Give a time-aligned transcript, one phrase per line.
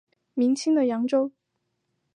[0.33, 1.31] 明清的扬州。